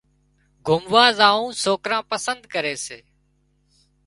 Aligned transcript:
گھمووا 0.67 1.05
زاوون 1.17 1.49
سوڪران 1.63 2.03
پسندي 2.11 2.47
ڪري 2.53 2.75
سي 2.85 2.97